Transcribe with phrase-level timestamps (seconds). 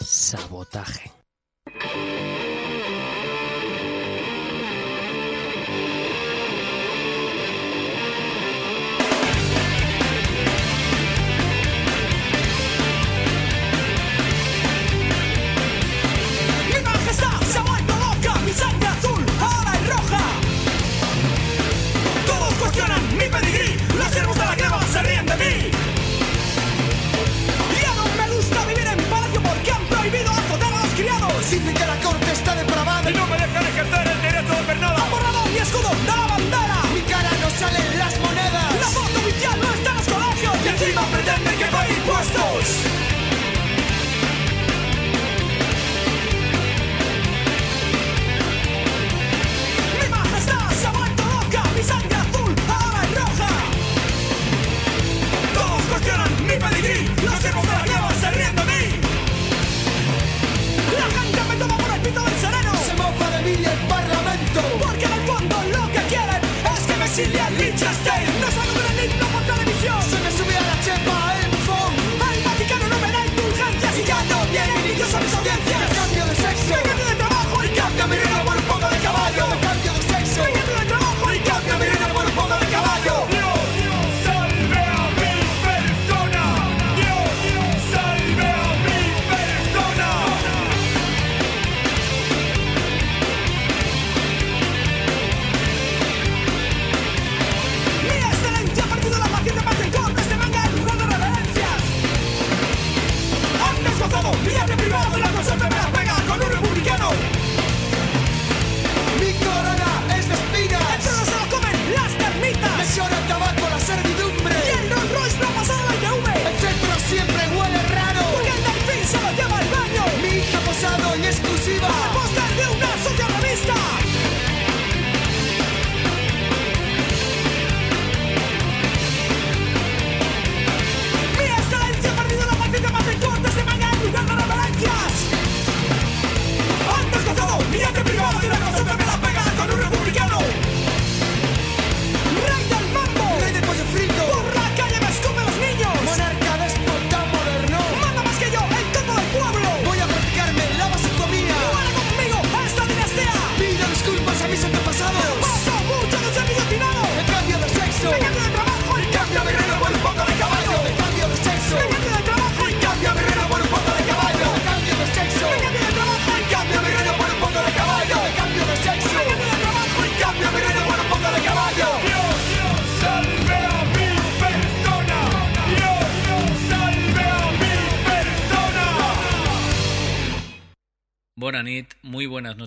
[0.00, 1.10] Sabotaje.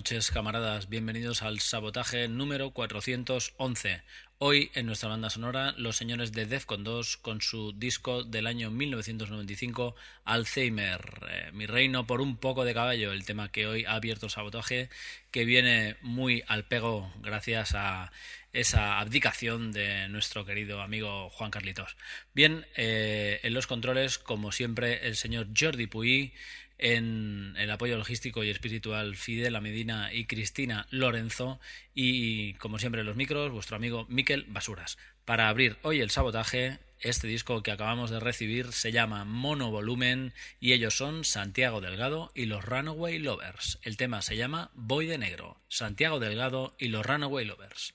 [0.02, 4.02] Noches camaradas, bienvenidos al sabotaje número 411.
[4.38, 8.72] Hoy en nuestra banda sonora los señores de Defcon 2 con su disco del año
[8.72, 13.92] 1995 Alzheimer, eh, Mi reino por un poco de caballo, el tema que hoy ha
[13.92, 14.90] abierto sabotaje
[15.30, 18.10] que viene muy al pego gracias a
[18.52, 21.96] esa abdicación de nuestro querido amigo Juan Carlitos.
[22.34, 26.34] Bien, eh, en los controles como siempre el señor Jordi Puy
[26.82, 31.60] en el apoyo logístico y espiritual Fidel Medina y Cristina Lorenzo
[31.94, 34.98] y como siempre los micros vuestro amigo Miquel Basuras.
[35.24, 40.32] Para abrir hoy el sabotaje, este disco que acabamos de recibir se llama Mono Volumen
[40.58, 43.78] y ellos son Santiago Delgado y los Runaway Lovers.
[43.82, 47.94] El tema se llama Voy de Negro, Santiago Delgado y los Runaway Lovers.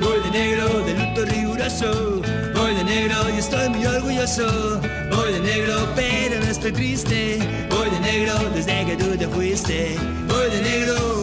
[0.00, 2.35] Voy de negro, de luto riguroso
[2.96, 4.80] negro y estoy muy orgulloso.
[5.10, 7.38] Voy de negro, pero no estoy triste.
[7.68, 9.96] Voy de negro desde que tú te fuiste.
[10.28, 11.15] Voy de negro.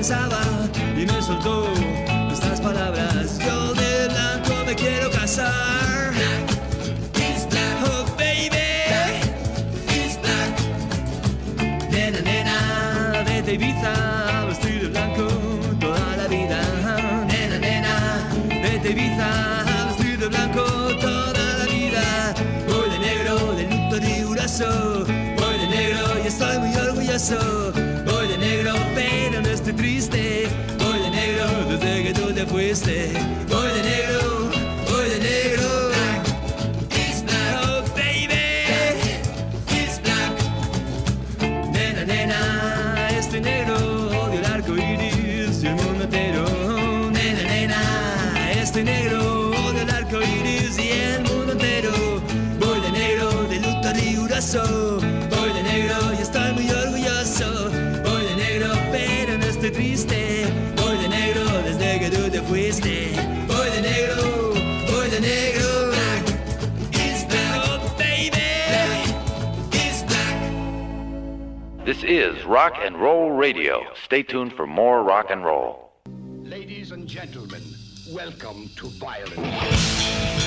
[0.00, 1.68] Y me soltó
[2.32, 3.38] estas palabras.
[3.38, 6.14] Yo de blanco me quiero casar.
[7.84, 8.48] Oh baby.
[11.90, 15.26] Nena, nena, vete Ibiza, vestir de blanco
[15.78, 16.62] toda la vida.
[17.28, 19.28] Nena, nena, vete Ibiza,
[19.86, 20.62] vestir de blanco
[20.98, 22.34] toda la vida.
[22.66, 25.04] Voy de negro, de luto riguroso.
[25.04, 27.89] Voy de negro y estoy muy orgulloso.
[32.40, 33.49] Te fuiste.
[72.10, 73.84] Is Rock and Roll Radio.
[74.04, 75.92] Stay tuned for more rock and roll.
[76.42, 77.62] Ladies and gentlemen,
[78.12, 80.39] welcome to violence.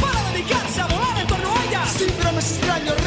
[0.00, 1.88] Para dedicarse a volar en torno a ellas.
[1.92, 3.01] Síndromes extraños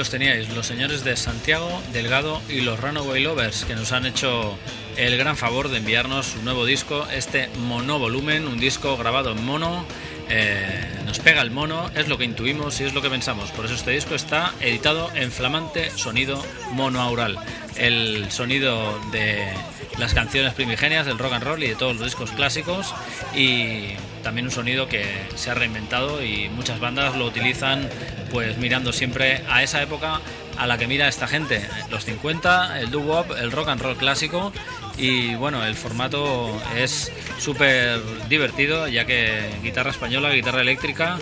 [0.00, 4.56] los teníais, los señores de Santiago, Delgado y los Runaway Lovers, que nos han hecho
[4.96, 9.84] el gran favor de enviarnos su nuevo disco, este monovolumen, un disco grabado en mono.
[10.30, 13.50] eh, nos pega el mono, es lo que intuimos y es lo que pensamos.
[13.50, 16.42] Por eso este disco está editado en flamante sonido
[16.72, 17.38] monoaural.
[17.76, 19.52] El sonido de
[20.00, 22.94] las canciones primigenias del rock and roll y de todos los discos clásicos
[23.34, 23.90] y
[24.22, 25.04] también un sonido que
[25.36, 27.88] se ha reinventado y muchas bandas lo utilizan
[28.30, 30.20] pues mirando siempre a esa época
[30.56, 34.52] a la que mira esta gente, los 50, el doo-wop, el rock and roll clásico
[34.96, 41.18] y bueno, el formato es súper divertido ya que guitarra española, guitarra eléctrica,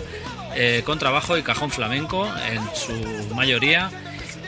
[0.55, 3.91] eh, contrabajo y cajón flamenco en su mayoría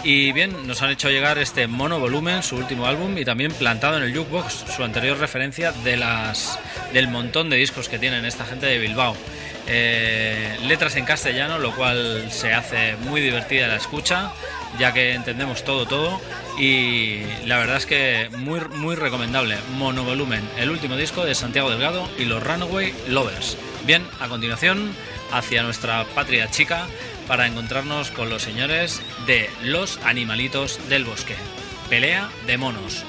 [0.04, 3.98] y bien, nos han hecho llegar este mono volumen, su último álbum, y también plantado
[3.98, 6.60] en el jukebox, su anterior referencia de las
[6.94, 9.16] del montón de discos que tienen esta gente de Bilbao.
[9.68, 14.32] Eh, letras en castellano, lo cual se hace muy divertida la escucha,
[14.80, 16.20] ya que entendemos todo, todo.
[16.58, 19.58] Y la verdad es que muy, muy recomendable.
[19.78, 23.58] Monovolumen, el último disco de Santiago Delgado y los Runaway Lovers.
[23.86, 24.94] Bien, a continuación,
[25.32, 26.88] hacia nuestra patria chica
[27.32, 31.36] para encontrarnos con los señores de Los Animalitos del Bosque.
[31.90, 33.06] Pelea de monos.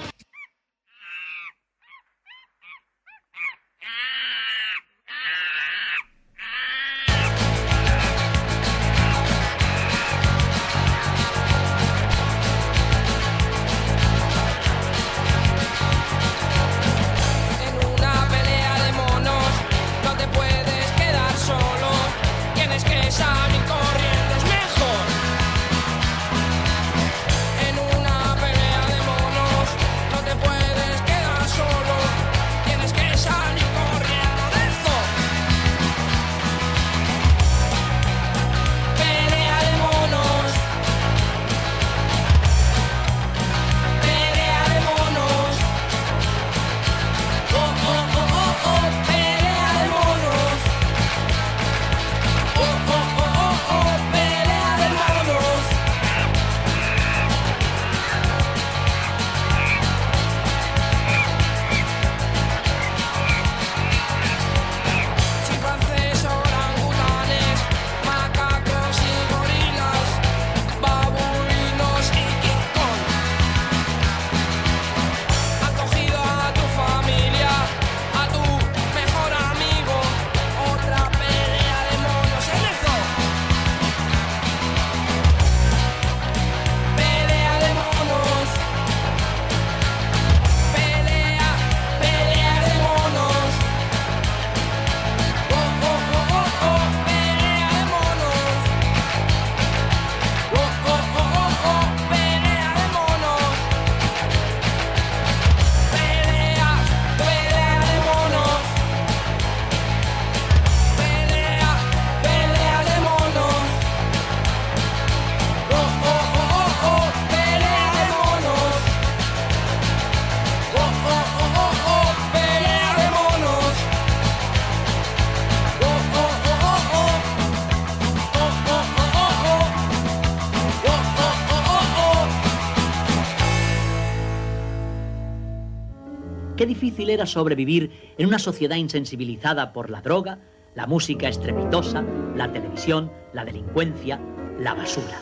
[137.03, 140.39] Difícil era sobrevivir en una sociedad insensibilizada por la droga,
[140.75, 142.05] la música estrepitosa,
[142.37, 144.21] la televisión, la delincuencia,
[144.59, 145.19] la basura.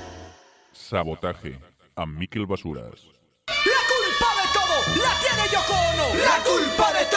[0.72, 1.58] Sabotaje
[1.96, 3.08] a Miquel Basuras.
[3.49, 6.06] La culpa de todo la tiene Yoko Ono.
[6.22, 7.10] La culpa de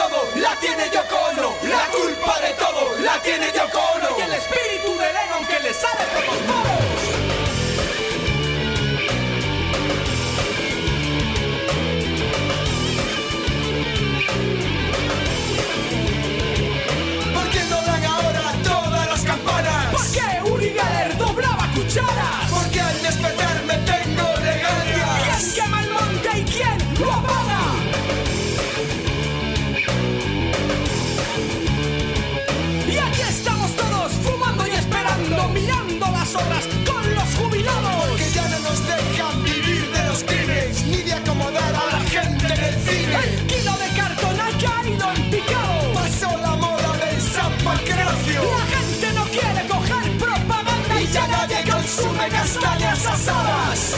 [52.24, 53.96] consume castañas asadas.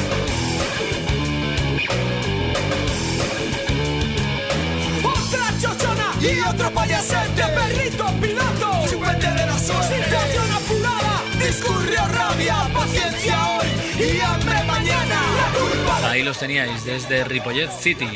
[5.05, 12.69] Otra chochona y otro payasete Perrito piloto Chupete de la suerte Situación apurada Discurrió rabia
[12.73, 18.09] Paciencia hoy y hambre mañana La culpa de Ahí los teníais desde Ripollet City.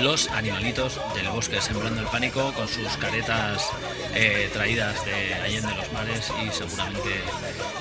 [0.00, 3.70] Los animalitos del bosque sembrando el pánico con sus caretas
[4.14, 7.10] eh, traídas de Allende los Mares y seguramente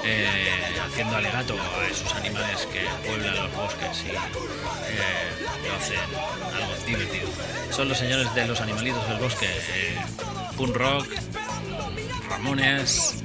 [0.03, 0.49] eh,
[0.85, 4.17] haciendo alegato a esos animales que pueblan los bosques y eh,
[5.67, 5.99] lo hacen
[6.55, 7.27] algo divertido.
[7.71, 9.97] Son los señores de los animalitos del bosque, eh,
[10.55, 11.07] Punk Rock,
[12.29, 13.23] Ramones,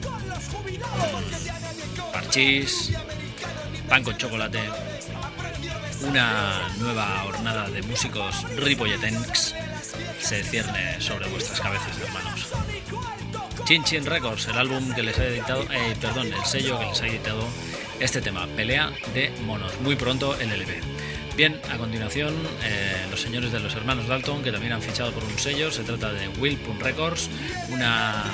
[2.12, 2.92] Parchís,
[3.88, 4.89] Pan con Chocolate
[6.02, 9.54] una nueva hornada de músicos ripolletencs
[10.20, 12.48] se cierne sobre vuestras cabezas, hermanos.
[13.64, 17.00] Chin Chin Records, el álbum que les ha editado, eh, perdón, el sello que les
[17.02, 17.46] ha editado
[18.00, 19.72] este tema, Pelea de Monos.
[19.82, 20.80] Muy pronto el LP.
[21.36, 25.24] Bien, a continuación, eh, los señores de los hermanos Dalton, que también han fichado por
[25.24, 27.30] un sello, se trata de Will Pun Records,
[27.70, 28.24] una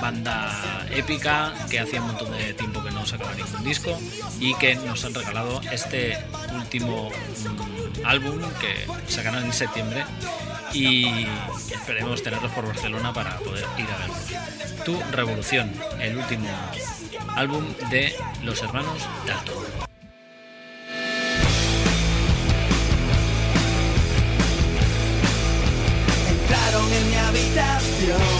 [0.00, 3.98] banda épica que hacía un montón de tiempo que no sacaba ningún disco
[4.38, 6.18] y que nos han regalado este
[6.54, 10.04] último mm, álbum que sacarán en septiembre
[10.72, 11.26] y
[11.70, 14.84] esperemos tenerlos por Barcelona para poder ir a verlos.
[14.84, 16.48] Tu Revolución, el último
[17.36, 19.54] álbum de los hermanos Dalton.
[26.28, 28.39] Entraron en mi habitación.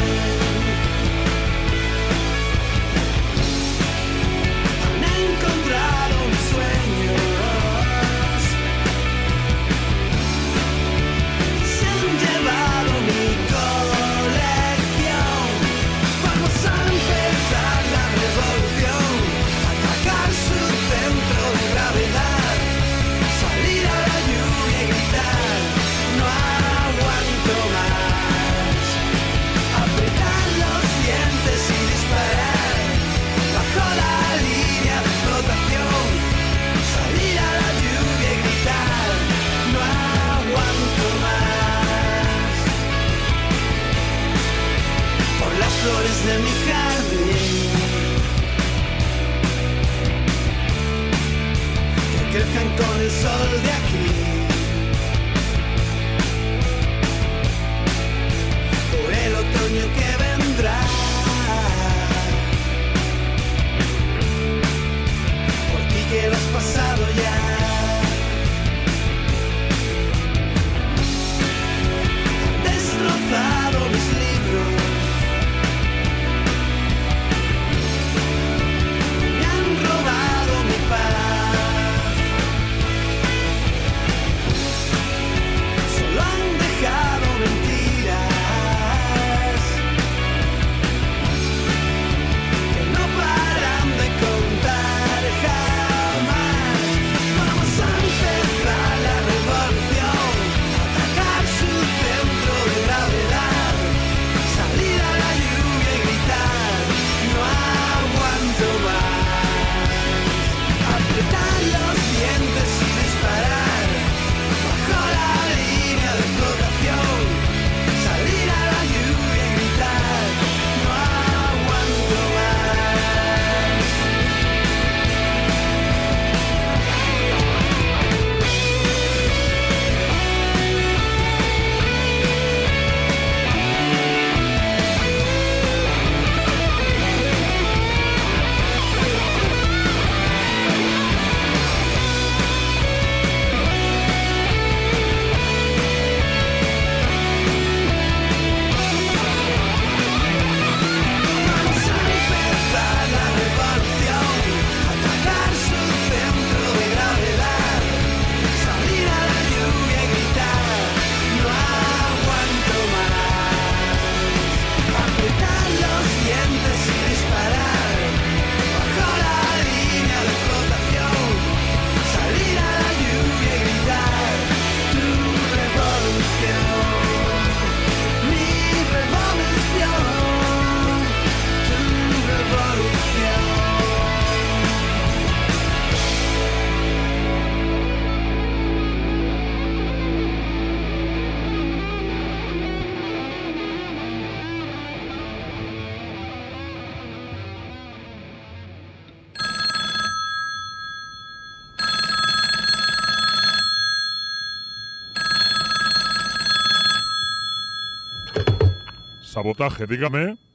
[209.41, 210.50] sabotaje, dígame.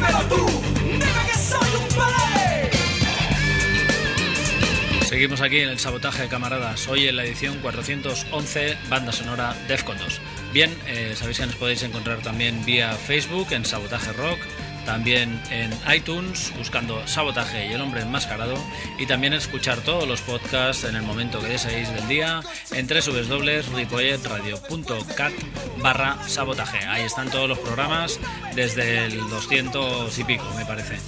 [0.00, 0.46] dímelo tú,
[0.82, 2.70] dime que soy un palé.
[5.04, 6.88] Seguimos aquí en el sabotaje, camaradas.
[6.88, 10.20] Hoy en la edición 411, banda sonora Defcon 2.
[10.52, 14.38] Bien, eh, sabéis que nos podéis encontrar también vía Facebook en Sabotaje Rock,
[14.84, 18.56] también en iTunes buscando Sabotaje y el hombre enmascarado
[18.98, 22.40] y también escuchar todos los podcasts en el momento que deseéis del día
[22.72, 25.32] en www.ripolletradio.cat
[25.78, 26.78] barra sabotaje.
[26.86, 28.20] Ahí están todos los programas
[28.54, 30.98] desde el 200 y pico me parece.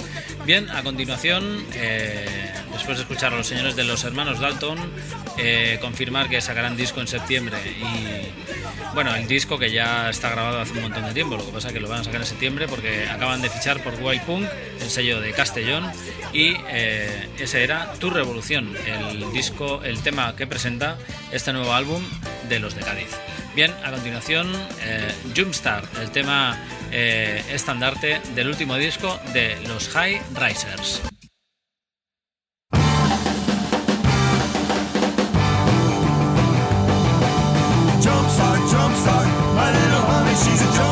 [0.45, 1.65] Bien, a continuación...
[1.75, 4.79] Eh, después de escuchar a los señores de los hermanos Dalton
[5.39, 7.59] eh, confirmar que sacarán disco en septiembre.
[7.67, 11.53] Y bueno, el disco que ya está grabado hace un montón de tiempo, lo que
[11.53, 14.23] pasa es que lo van a sacar en septiembre porque acaban de fichar por Wild
[14.23, 14.49] Punk,
[14.81, 15.91] el sello de Castellón,
[16.33, 20.99] y eh, ese era Tu Revolución, el disco, el tema que presenta
[21.31, 22.03] este nuevo álbum
[22.49, 23.11] de los de Cádiz.
[23.55, 24.51] Bien, a continuación,
[24.83, 26.59] eh, Jumpstar, el tema
[26.91, 31.12] eh, estandarte del último disco de los High Risers.
[40.45, 40.92] she's a joke.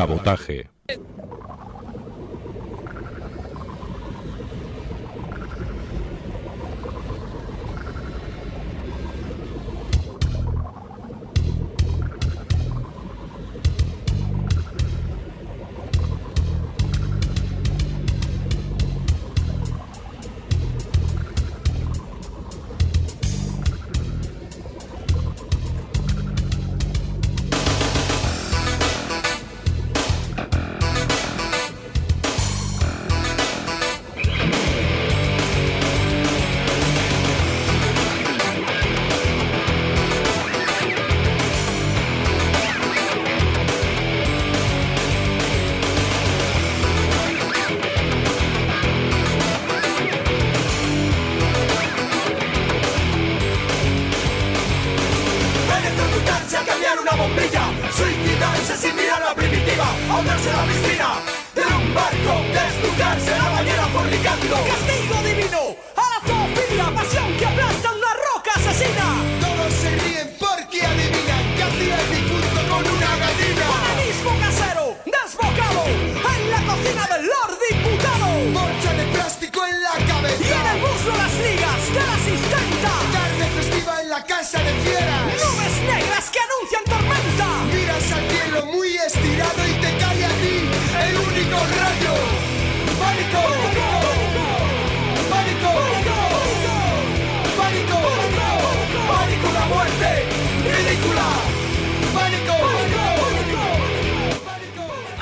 [0.00, 0.68] Sabotaje.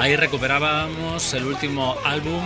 [0.09, 2.43] Ahí recuperábamos el último álbum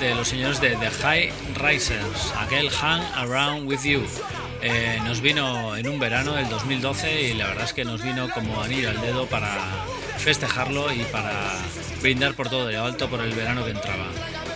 [0.00, 4.02] de los señores de The High Risers, aquel Hang Around With You.
[4.60, 8.28] Eh, nos vino en un verano del 2012 y la verdad es que nos vino
[8.30, 9.48] como anillo al dedo para
[10.18, 11.52] festejarlo y para
[12.02, 14.06] brindar por todo de alto por el verano que entraba.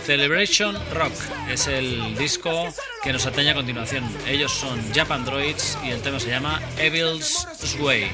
[0.05, 1.13] Celebration Rock
[1.49, 2.67] es el disco
[3.01, 4.03] que nos atañe a continuación.
[4.27, 7.47] Ellos son Japan Droids y el tema se llama Evil's
[7.79, 8.11] Way.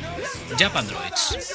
[0.59, 1.54] Japan Droids.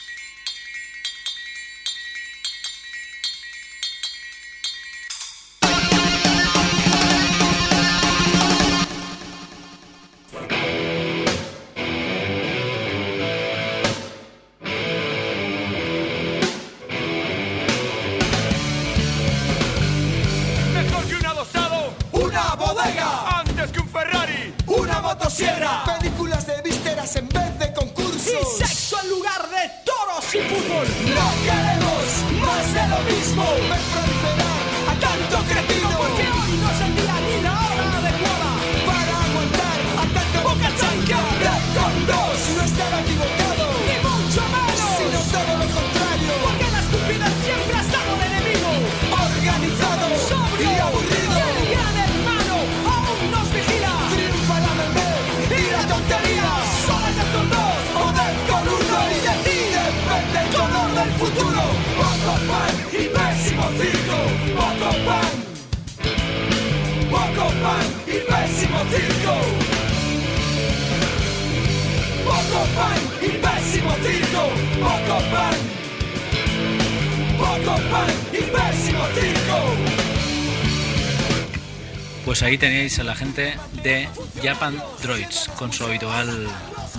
[82.51, 84.09] Ahí tenéis a la gente de
[84.43, 86.49] Japan Droids con su habitual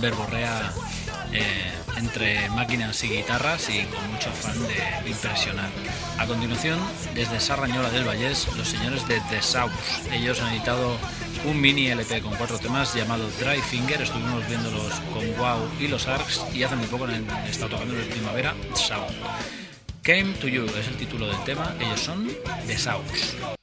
[0.01, 0.73] verborrea
[1.31, 5.69] eh, entre máquinas y guitarras y con mucho afán de impresionar.
[6.17, 6.79] A continuación,
[7.13, 9.69] desde Sarrañola del Vallés, los señores de The South.
[10.11, 10.97] Ellos han editado
[11.45, 14.01] un mini LP con cuatro temas llamado Dry Finger.
[14.01, 18.09] Estuvimos viéndolos con Wow y los Arcs y hace muy poco han estado tocando en
[18.09, 19.13] primavera South.
[20.01, 21.75] Came to You es el título del tema.
[21.79, 22.27] Ellos son
[22.65, 23.62] The South.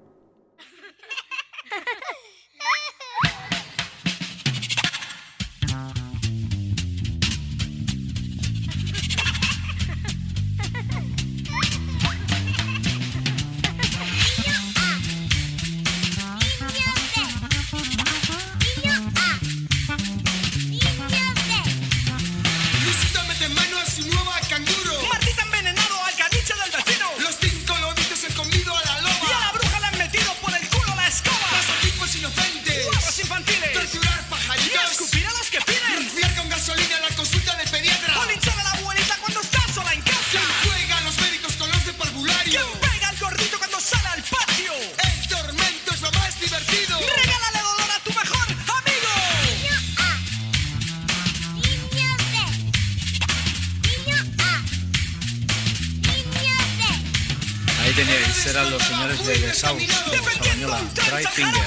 [58.61, 61.63] eran los señores de The South, de Sabañola, Dry Finger.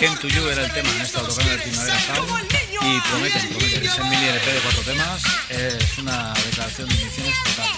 [0.00, 2.52] Came to You era el tema en esta autocana de Primavera Sound.
[2.72, 5.22] Y prometen, prometen, es el mini LP de cuatro temas.
[5.48, 7.70] Es una declaración de intenciones total.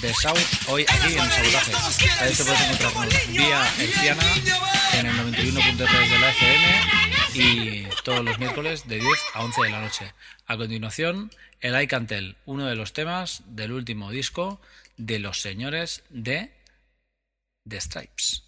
[0.00, 1.72] The South, hoy aquí en Sabotaje.
[2.20, 4.22] A este puedes encontrarnos vía Herciana
[4.92, 6.80] en el 91.3 de la FM
[7.34, 10.12] y todos los miércoles de 10 a 11 de la noche.
[10.46, 14.60] A continuación, el I Cantel, uno de los temas del último disco
[14.96, 16.55] de los señores de
[17.66, 18.42] these stripes.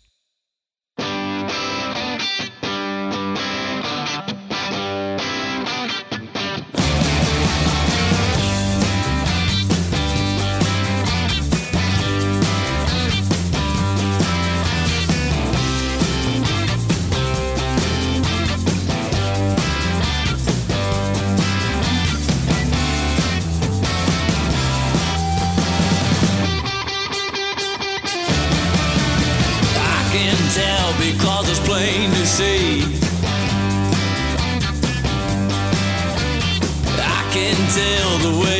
[30.59, 32.83] tell because it's plain to see.
[37.17, 38.58] I can tell the way.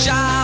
[0.00, 0.39] job.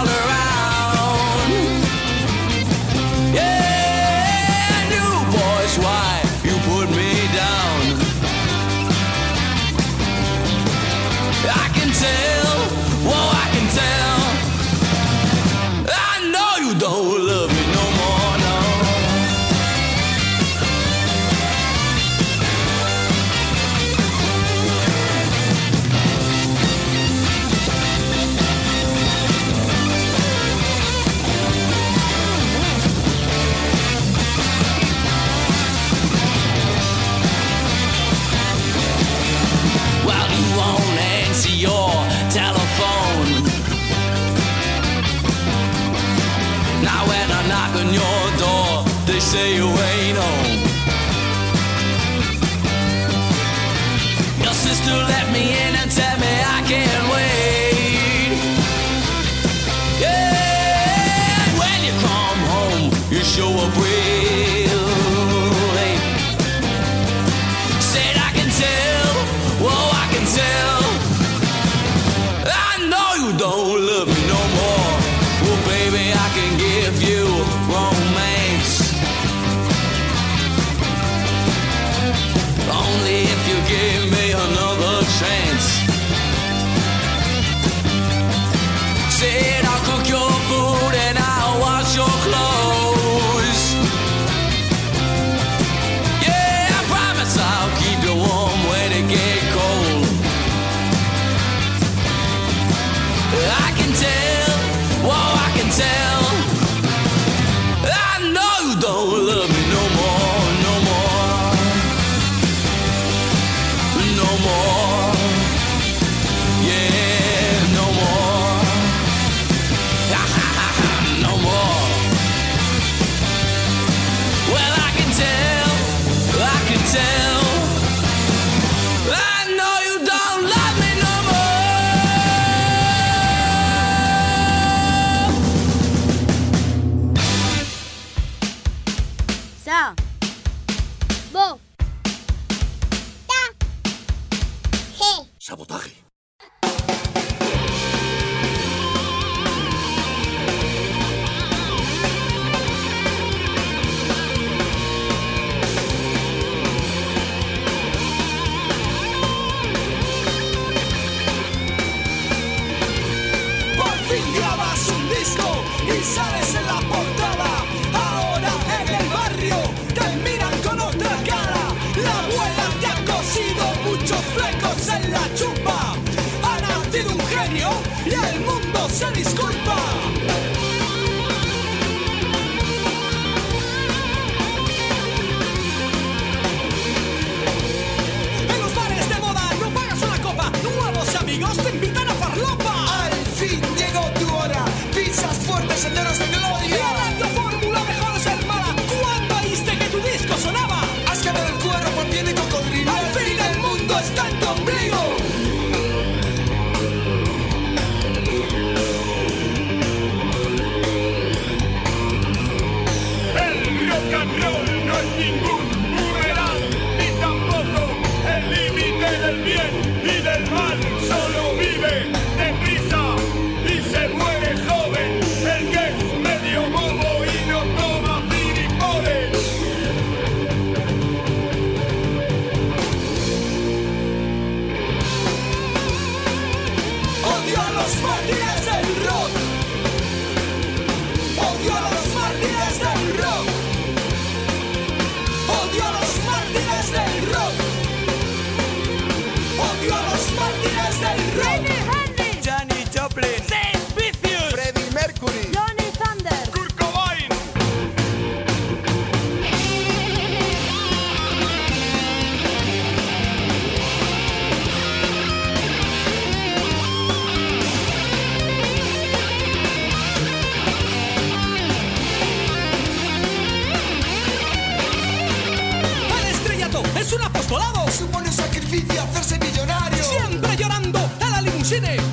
[281.67, 282.06] Chinês.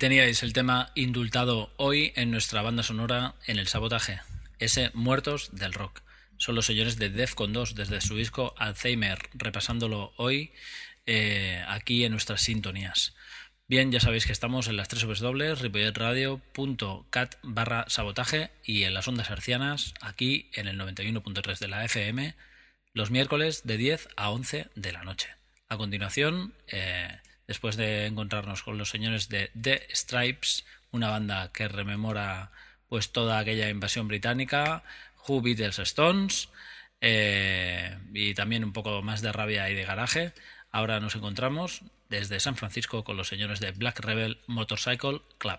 [0.00, 4.22] Teníais el tema indultado hoy en nuestra banda sonora en el sabotaje,
[4.58, 6.00] ese Muertos del Rock.
[6.38, 10.54] Son los señores de Defcon 2 desde su disco Alzheimer, repasándolo hoy
[11.04, 13.14] eh, aquí en nuestras sintonías.
[13.68, 19.06] Bien, ya sabéis que estamos en las tres W, ripolletradio.cat barra sabotaje y en las
[19.06, 22.36] ondas hercianas, aquí en el 91.3 de la FM,
[22.94, 25.28] los miércoles de 10 a 11 de la noche.
[25.68, 27.18] A continuación, eh,
[27.50, 32.52] después de encontrarnos con los señores de The Stripes, una banda que rememora
[32.88, 34.84] pues toda aquella invasión británica,
[35.26, 36.48] Who Beatles Stones
[37.00, 40.32] eh, y también un poco más de rabia y de garaje.
[40.70, 45.58] Ahora nos encontramos desde San Francisco con los señores de Black Rebel Motorcycle Club.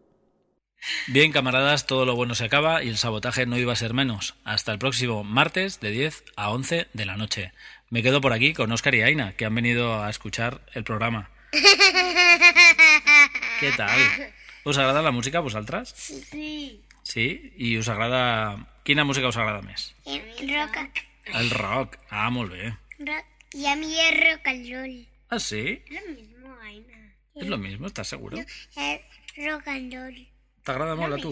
[1.07, 4.35] Bien, camaradas, todo lo bueno se acaba y el sabotaje no iba a ser menos.
[4.43, 7.53] Hasta el próximo martes de 10 a 11 de la noche.
[7.89, 11.29] Me quedo por aquí con Oscar y Aina, que han venido a escuchar el programa.
[13.59, 13.99] ¿Qué tal?
[14.63, 15.89] ¿Us agrada la música vosaltres?
[15.89, 16.81] Sí.
[17.03, 17.53] Sí?
[17.57, 18.67] I us agrada...
[18.83, 19.93] Quina música us agrada més?
[20.09, 20.77] Eh, Rock,
[21.25, 21.97] El rock.
[22.09, 22.73] Ah, molt bé.
[22.97, 23.25] rock.
[23.53, 25.07] Y a mí es rock and roll.
[25.29, 25.83] Ah, sí?
[25.87, 27.13] Es lo mismo, Aina.
[27.35, 28.39] És lo mismo, estàs seguro?
[28.39, 29.01] Es
[29.37, 30.17] rock and roll.
[30.63, 31.31] T'agrada molt a tu?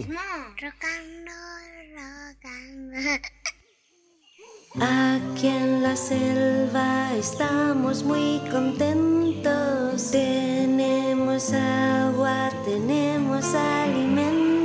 [4.86, 10.10] Aquí en la selva estamos muy contentos.
[10.10, 14.59] Tenemos agua, tenemos alimentos.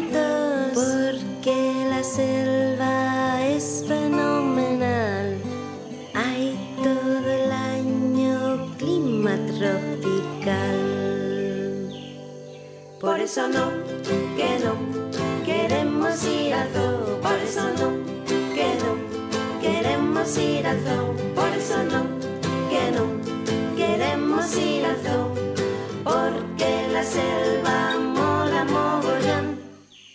[13.05, 13.71] Por eso no,
[14.35, 14.73] que no,
[15.45, 17.21] queremos ir al zoo.
[17.21, 17.93] Por eso no,
[18.55, 19.61] que no.
[19.61, 22.03] Queremos ir al zoo, por eso no,
[22.67, 25.35] que no, queremos ir al zoo,
[26.03, 29.59] porque la selva mola mogollón,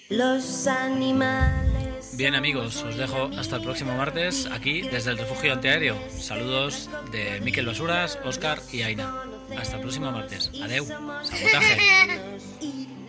[0.09, 2.17] los animales...
[2.17, 5.97] Bien amigos, os dejo hasta el próximo martes aquí desde el refugio antiaéreo.
[6.19, 9.23] Saludos de Miquel Basuras, Oscar y Aina.
[9.57, 10.51] Hasta el próximo martes.
[10.61, 10.87] Adeu.
[10.87, 12.37] Sabotaje.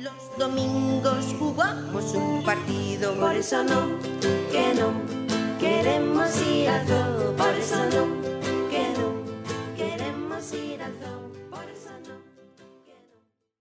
[0.02, 4.00] Los domingos jugamos un partido, por eso no,
[4.52, 4.94] que no,
[5.60, 8.08] queremos ir al zoo, por eso no,
[8.72, 11.21] que no, queremos ir al zoo.